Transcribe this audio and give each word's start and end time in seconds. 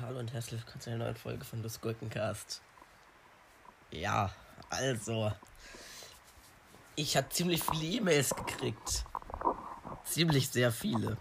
Hallo 0.00 0.18
und 0.20 0.32
herzlich 0.32 0.60
willkommen 0.60 0.80
zu 0.80 0.90
einer 0.90 1.04
neuen 1.04 1.16
Folge 1.16 1.44
von 1.44 1.62
Das 1.62 1.80
Gurkencast. 1.80 2.62
Ja, 3.90 4.32
also. 4.70 5.32
Ich 6.96 7.16
habe 7.16 7.28
ziemlich 7.28 7.62
viele 7.62 7.84
E-Mails 7.84 8.34
gekriegt. 8.34 9.04
Ziemlich 10.04 10.48
sehr 10.48 10.72
viele. 10.72 11.16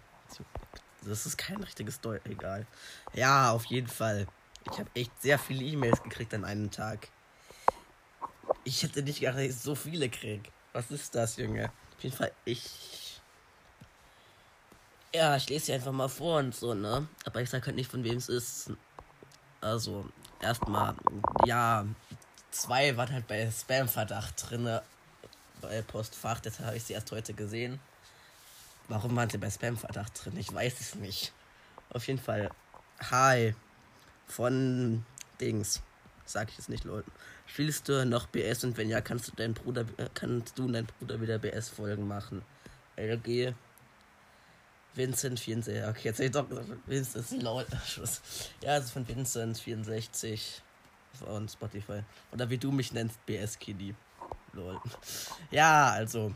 Das 1.04 1.25
ist 1.25 1.38
kein 1.38 1.61
richtiges 1.64 2.02
Deutsch, 2.02 2.25
egal. 2.25 2.66
Ja, 3.14 3.52
auf 3.52 3.66
jeden 3.66 3.88
Fall. 3.88 4.27
Ich 4.71 4.79
habe 4.79 4.89
echt 4.95 5.21
sehr 5.21 5.39
viele 5.39 5.64
E-Mails 5.64 6.02
gekriegt 6.04 6.34
an 6.34 6.45
einem 6.45 6.71
Tag. 6.71 7.09
Ich 8.64 8.84
hätte 8.84 9.04
nicht 9.04 9.20
gedacht, 9.20 9.38
dass 9.38 9.43
ich 9.43 9.55
so 9.55 9.75
viele 9.75 10.09
krieg. 10.09 10.52
Was 10.73 10.91
ist 10.91 11.16
das, 11.16 11.38
Junge? 11.38 11.71
Auf 11.95 12.04
jeden 12.04 12.16
Fall, 12.16 12.32
ich. 12.45 13.06
Ja, 15.17 15.35
ich 15.35 15.49
lese 15.49 15.65
sie 15.65 15.73
einfach 15.73 15.91
mal 15.91 16.09
vor 16.09 16.37
und 16.37 16.53
so, 16.53 16.75
ne? 16.75 17.07
Aber 17.25 17.41
ich 17.41 17.49
sag 17.49 17.65
halt 17.65 17.75
nicht, 17.75 17.89
von 17.89 18.03
wem 18.03 18.17
es 18.17 18.29
ist. 18.29 18.69
Also, 19.61 20.05
erstmal, 20.39 20.93
ja, 21.43 21.87
zwei 22.51 22.95
waren 22.95 23.11
halt 23.11 23.25
bei 23.25 23.49
Spam-Verdacht 23.49 24.35
drin. 24.47 24.79
Bei 25.59 25.81
Postfach, 25.81 26.39
deshalb 26.39 26.67
habe 26.67 26.77
ich 26.77 26.83
sie 26.83 26.93
erst 26.93 27.11
heute 27.11 27.33
gesehen. 27.33 27.79
Warum 28.89 29.15
waren 29.15 29.27
sie 29.27 29.39
bei 29.39 29.49
Spam-Verdacht 29.49 30.23
drin? 30.23 30.37
Ich 30.37 30.53
weiß 30.53 30.81
es 30.81 30.93
nicht. 30.93 31.33
Auf 31.89 32.05
jeden 32.05 32.19
Fall, 32.19 32.52
hi. 33.09 33.55
Von 34.27 35.03
Dings. 35.41 35.81
Sag 36.25 36.49
ich 36.49 36.59
jetzt 36.59 36.69
nicht, 36.69 36.83
Leute. 36.83 37.09
Spielst 37.47 37.89
du 37.89 38.05
noch 38.05 38.27
BS 38.27 38.63
und 38.65 38.77
wenn 38.77 38.88
ja, 38.88 39.02
kannst 39.02 39.29
du 39.29 39.31
deinen 39.31 39.55
Bruder, 39.55 39.81
äh, 39.97 40.09
kannst 40.13 40.59
du 40.59 40.65
und 40.65 40.73
dein 40.73 40.85
Bruder 40.85 41.19
wieder 41.19 41.39
BS-Folgen 41.39 42.07
machen? 42.07 42.43
LG. 42.97 43.55
Vincent 44.97 45.39
64. 45.39 45.88
Okay, 45.88 46.02
jetzt 46.03 46.17
hätte 46.19 46.25
ich 46.25 46.31
doch 46.31 46.49
gesagt, 46.49 46.67
Vincent 46.85 47.44
lol. 47.44 47.66
Ja, 48.61 48.73
also 48.73 48.91
von 48.91 49.08
Vincent 49.08 49.58
64 49.58 50.61
von 51.13 51.47
Spotify. 51.47 52.03
Oder 52.31 52.49
wie 52.49 52.58
du 52.58 52.71
mich 52.71 52.91
nennst, 52.91 53.23
BS 53.25 53.58
Kitty. 53.59 53.95
Lol. 54.53 54.80
Ja, 55.52 55.91
also. 55.91 56.33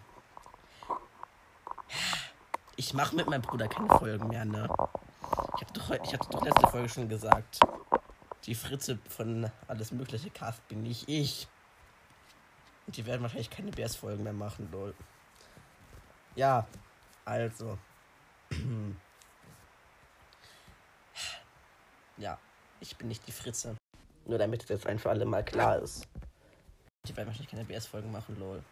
Ich 2.76 2.94
mache 2.94 3.16
mit 3.16 3.28
meinem 3.28 3.42
Bruder 3.42 3.68
keine 3.68 3.90
Folgen 3.90 4.28
mehr, 4.28 4.46
ne? 4.46 4.70
Ich 5.56 5.62
hatte 5.62 5.74
doch, 5.74 5.90
ich 5.90 6.14
hatte 6.14 6.30
doch 6.30 6.44
letzte 6.44 6.68
Folge 6.68 6.90
schon 6.90 7.10
gesagt. 7.10 7.60
Die 8.46 8.56
Fritze 8.56 8.98
von 9.08 9.52
alles 9.68 9.92
mögliche 9.92 10.30
Cast 10.30 10.68
bin 10.68 10.84
nicht 10.84 11.08
ich. 11.08 11.48
Und 12.88 12.98
die 12.98 13.06
werden 13.06 13.22
wahrscheinlich 13.22 13.50
keine 13.50 13.72
BS-Folgen 13.72 14.24
mehr 14.24 14.34
machen, 14.34 14.70
lol. 14.72 14.96
Ja, 16.36 16.68
also. 17.26 17.78
Ja, 22.18 22.38
ich 22.80 22.96
bin 22.98 23.08
nicht 23.08 23.26
die 23.28 23.32
Fritze. 23.32 23.76
Nur 24.26 24.38
damit 24.38 24.70
das 24.70 24.86
ein 24.86 25.00
für 25.00 25.10
alle 25.10 25.26
Mal 25.26 25.44
klar 25.44 25.80
ist. 25.80 26.08
Die 27.08 27.16
werden 27.16 27.28
wahrscheinlich 27.28 27.52
keine 27.52 27.66
BS-Folgen 27.66 28.12
machen, 28.12 28.38
lol. 28.40 28.64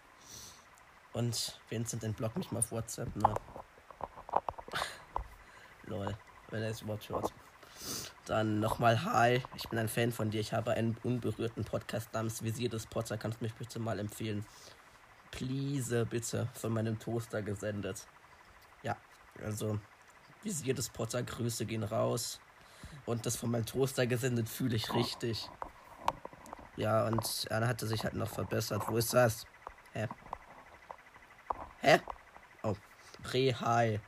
Und 1.14 1.60
Vincent 1.70 2.04
entblockt 2.04 2.38
mich 2.38 2.52
mal 2.52 2.60
auf 2.60 2.72
WhatsApp, 2.72 3.16
ne? 3.16 3.34
lol, 5.90 6.16
wenn 6.50 6.62
er 6.62 6.70
es 6.70 6.82
überhaupt 6.82 7.10
hört. 7.10 7.34
Dann 8.26 8.60
nochmal 8.60 9.04
Hi, 9.06 9.42
ich 9.56 9.68
bin 9.70 9.80
ein 9.80 9.90
Fan 9.90 10.12
von 10.12 10.30
dir. 10.30 10.40
Ich 10.40 10.54
habe 10.54 10.72
einen 10.72 10.96
unberührten 11.04 11.66
Podcast 11.66 12.14
namens 12.14 12.44
Visier 12.44 12.70
des 12.70 12.86
Potter. 12.86 13.18
Kannst 13.18 13.40
du 13.42 13.46
mich 13.46 13.56
bitte 13.56 13.80
mal 13.80 13.98
empfehlen? 13.98 14.46
Please, 15.32 16.06
bitte, 16.06 16.48
von 16.54 16.74
meinem 16.74 17.00
Toaster 17.00 17.42
gesendet. 17.42 18.06
Also 19.44 19.80
Visier 20.44 20.74
des 20.74 20.90
Potter, 20.90 21.24
Grüße 21.24 21.66
gehen 21.66 21.84
raus. 21.84 22.40
Und 23.06 23.26
das 23.26 23.36
von 23.36 23.52
meinem 23.52 23.66
Toaster 23.66 24.08
gesendet 24.08 24.50
fühle 24.50 24.76
ich 24.76 24.94
richtig. 24.94 25.50
Ja, 26.76 27.08
und 27.08 27.48
er 27.50 27.68
hatte 27.68 27.88
sich 27.88 28.04
halt 28.04 28.14
noch 28.14 28.30
verbessert. 28.30 28.84
Wo 28.88 28.98
ist 28.98 29.14
das? 29.14 29.46
Hä? 29.94 30.08
Hä? 31.82 32.00
Oh. 32.64 32.76
Pre-Hi. 33.24 34.00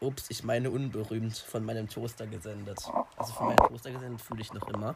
Ups, 0.00 0.30
ich 0.30 0.44
meine 0.44 0.70
unberühmt 0.70 1.36
von 1.36 1.64
meinem 1.64 1.88
Toaster 1.88 2.26
gesendet. 2.26 2.78
Also 3.16 3.32
von 3.32 3.48
meinem 3.48 3.56
Toaster 3.56 3.90
gesendet 3.90 4.20
fühle 4.20 4.42
ich 4.42 4.52
noch 4.52 4.68
immer. 4.68 4.94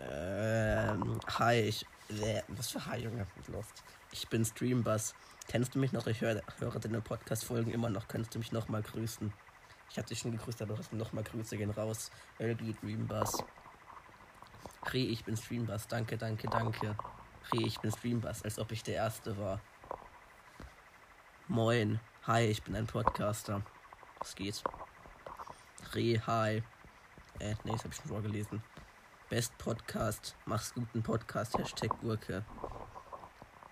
Ähm, 0.00 1.20
hi, 1.38 1.60
ich. 1.60 1.86
Äh, 2.18 2.42
was 2.48 2.70
für 2.72 2.84
Hi, 2.86 2.98
Junge? 2.98 3.24
Lost. 3.46 3.84
Ich 4.10 4.26
bin 4.28 4.44
Streambus. 4.44 5.14
Kennst 5.46 5.74
du 5.74 5.78
mich 5.78 5.92
noch? 5.92 6.08
Ich 6.08 6.20
höre, 6.20 6.42
höre 6.58 6.80
deine 6.80 7.00
Podcast-Folgen 7.00 7.70
immer 7.70 7.88
noch. 7.88 8.08
Kannst 8.08 8.34
du 8.34 8.40
mich 8.40 8.50
noch 8.50 8.68
mal 8.68 8.82
grüßen? 8.82 9.32
Ich 9.90 9.96
habe 9.96 10.08
dich 10.08 10.18
schon 10.18 10.32
gegrüßt, 10.32 10.60
aber 10.62 10.76
noch 10.90 11.12
mal 11.12 11.22
Grüße 11.22 11.56
gehen 11.56 11.70
raus. 11.70 12.10
LG 12.38 12.74
Dreambus. 12.80 13.44
Re, 14.86 14.98
ich 14.98 15.24
bin 15.24 15.36
Streambus. 15.36 15.86
Danke, 15.86 16.18
danke, 16.18 16.48
danke. 16.48 16.96
Re, 17.52 17.62
ich 17.62 17.78
bin 17.78 17.92
Streambus, 17.92 18.42
als 18.42 18.58
ob 18.58 18.72
ich 18.72 18.82
der 18.82 18.96
Erste 18.96 19.38
war. 19.38 19.60
Moin. 21.46 22.00
Hi, 22.26 22.42
ich 22.46 22.62
bin 22.64 22.74
ein 22.74 22.88
Podcaster. 22.88 23.62
Was 24.18 24.34
geht? 24.34 24.64
Re, 25.94 26.20
hi. 26.26 26.62
Äh, 27.38 27.54
nee, 27.62 27.70
das 27.72 27.84
habe 27.84 27.90
ich 27.90 27.96
schon 27.96 28.06
vorgelesen. 28.06 28.62
Best 29.30 29.56
Podcast. 29.58 30.34
Mach's 30.44 30.74
guten 30.74 31.04
Podcast. 31.04 31.56
Hashtag 31.56 31.96
Gurke. 32.00 32.44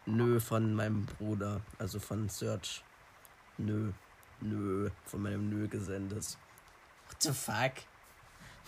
Nö 0.06 0.38
von 0.38 0.72
meinem 0.72 1.04
Bruder. 1.04 1.62
Also 1.80 1.98
von 1.98 2.28
Search. 2.28 2.84
Nö. 3.56 3.90
Nö. 4.40 4.88
Von 5.04 5.22
meinem 5.22 5.50
Nö 5.50 5.66
gesendet. 5.66 6.38
What 7.08 7.22
the 7.24 7.32
fuck? 7.32 7.72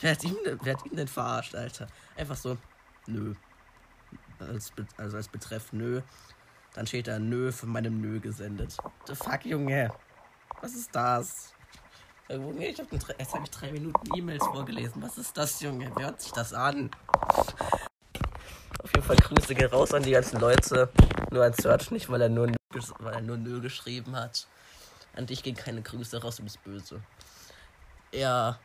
Wer 0.00 0.10
hat 0.10 0.24
ihn, 0.24 0.36
wer 0.62 0.74
hat 0.74 0.84
ihn 0.84 0.96
denn 0.96 1.06
verarscht, 1.06 1.54
Alter? 1.54 1.86
Einfach 2.16 2.34
so. 2.34 2.58
Nö. 3.06 3.34
Als, 4.40 4.72
also 4.96 5.16
als 5.16 5.28
Betreff 5.28 5.72
Nö. 5.72 6.02
Dann 6.74 6.88
steht 6.88 7.06
da 7.06 7.20
Nö 7.20 7.52
von 7.52 7.68
meinem 7.68 8.00
Nö 8.00 8.18
gesendet. 8.18 8.76
The 9.06 9.14
fuck, 9.14 9.44
Junge. 9.44 9.92
Was 10.60 10.74
ist 10.74 10.92
das? 10.92 11.54
Ich 12.30 12.78
hab 12.78 12.92
jetzt 12.92 13.34
habe 13.34 13.42
ich 13.42 13.50
drei 13.50 13.72
Minuten 13.72 14.16
E-Mails 14.16 14.44
vorgelesen. 14.44 15.02
Was 15.02 15.18
ist 15.18 15.36
das, 15.36 15.60
Junge? 15.60 15.90
Wer 15.96 16.06
hört 16.06 16.20
sich 16.20 16.30
das 16.30 16.54
an? 16.54 16.88
Auf 18.84 18.94
jeden 18.94 19.02
Fall 19.04 19.16
Grüße 19.16 19.52
gehen 19.52 19.68
raus 19.68 19.92
an 19.92 20.04
die 20.04 20.12
ganzen 20.12 20.38
Leute. 20.38 20.90
Nur 21.32 21.44
an 21.44 21.54
Search 21.54 21.90
nicht, 21.90 22.08
weil 22.08 22.22
er 22.22 22.28
nur, 22.28 22.52
weil 23.00 23.14
er 23.14 23.20
nur 23.20 23.36
Nö 23.36 23.60
geschrieben 23.60 24.14
hat. 24.14 24.46
An 25.16 25.26
dich 25.26 25.42
gehen 25.42 25.56
keine 25.56 25.82
Grüße 25.82 26.22
raus, 26.22 26.36
du 26.36 26.44
bist 26.44 26.62
böse. 26.62 27.02
Ja, 28.12 28.60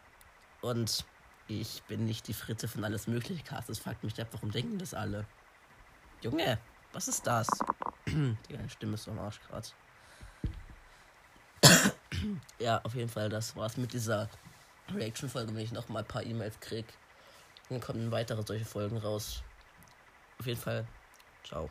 und 0.62 1.04
ich 1.48 1.81
bin 1.88 2.06
nicht 2.06 2.28
die 2.28 2.34
Fritte 2.34 2.68
von 2.68 2.84
alles 2.84 3.08
mögliche. 3.08 3.42
Das 3.66 3.80
fragt 3.80 4.04
mich 4.04 4.22
ab, 4.22 4.28
warum 4.31 4.52
denken 4.52 4.78
das 4.78 4.94
alle? 4.94 5.25
Junge, 6.22 6.59
was 6.94 7.08
ist 7.08 7.25
das? 7.25 7.48
die 8.06 8.36
Stimme 8.70 8.94
ist 8.94 9.06
so 9.06 9.12
am 9.12 9.18
Arsch 9.18 9.40
gerade. 9.48 9.68
Ja, 12.59 12.81
auf 12.84 12.96
jeden 12.96 13.09
Fall, 13.09 13.30
das 13.30 13.56
war's 13.56 13.78
mit 13.78 13.94
dieser 13.94 14.30
Reaction-Folge. 14.94 15.53
Wenn 15.56 15.63
ich 15.63 15.72
noch 15.72 15.90
mal 15.90 16.00
ein 16.00 16.06
paar 16.06 16.24
E-Mails 16.24 16.59
krieg, 16.59 16.86
dann 17.69 17.80
kommen 17.80 18.12
weitere 18.12 18.44
solche 18.44 18.66
Folgen 18.66 18.97
raus. 18.97 19.44
Auf 20.40 20.46
jeden 20.46 20.59
Fall, 20.59 20.86
ciao. 21.44 21.69